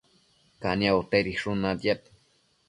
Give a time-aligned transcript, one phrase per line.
[0.63, 2.01] caniabo tedishun natiad